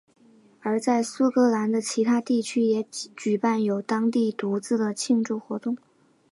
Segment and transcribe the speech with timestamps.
[0.61, 2.81] 而在苏格兰的其他地区也
[3.15, 5.77] 举办有当地独自的庆祝活动。